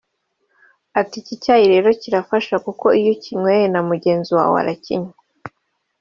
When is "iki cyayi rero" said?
1.21-1.89